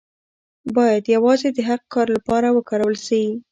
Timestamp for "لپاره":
2.15-2.47